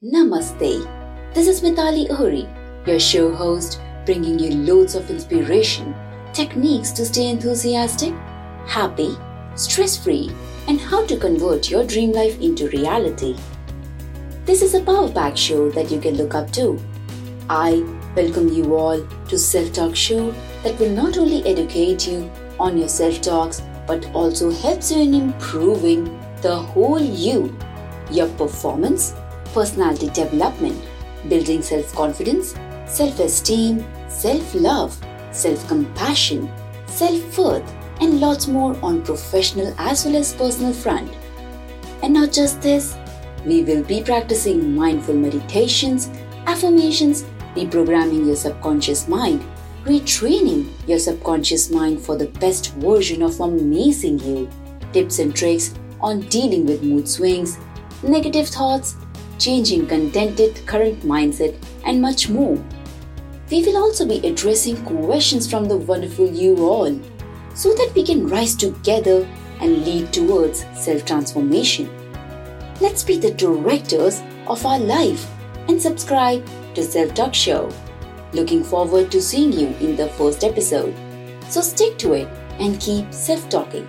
[0.00, 1.34] Namaste.
[1.34, 2.46] This is Mitali Ohri,
[2.86, 5.92] your show host, bringing you loads of inspiration,
[6.32, 8.14] techniques to stay enthusiastic,
[8.64, 9.18] happy,
[9.56, 10.30] stress free,
[10.68, 13.36] and how to convert your dream life into reality.
[14.44, 16.78] This is a power pack show that you can look up to.
[17.50, 17.84] I
[18.14, 22.30] welcome you all to Self Talk Show that will not only educate you
[22.60, 26.04] on your self talks but also helps you in improving
[26.40, 27.52] the whole you,
[28.12, 29.12] your performance
[29.52, 30.80] personality development,
[31.28, 32.54] building self confidence,
[32.86, 34.98] self esteem, self love,
[35.32, 36.50] self compassion,
[36.86, 41.10] self worth, and lots more on professional as well as personal front.
[42.02, 42.96] And not just this,
[43.44, 46.08] we will be practicing mindful meditations,
[46.46, 49.44] affirmations, reprogramming your subconscious mind,
[49.84, 54.48] retraining your subconscious mind for the best version of amazing you,
[54.92, 57.58] tips and tricks on dealing with mood swings,
[58.02, 58.96] negative thoughts,
[59.38, 62.62] changing contented current mindset, and much more.
[63.50, 67.00] We will also be addressing questions from the wonderful you all
[67.54, 69.26] so that we can rise together
[69.60, 71.88] and lead towards self transformation.
[72.80, 75.26] Let's be the directors of our life
[75.68, 77.70] and subscribe to Self Talk Show.
[78.32, 80.94] Looking forward to seeing you in the first episode.
[81.48, 82.28] So stick to it
[82.60, 83.86] and keep self talking.